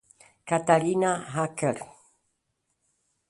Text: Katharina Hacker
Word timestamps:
Katharina 0.49 1.11
Hacker 1.37 1.77